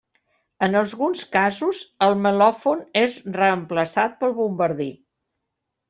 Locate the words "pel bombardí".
4.25-4.93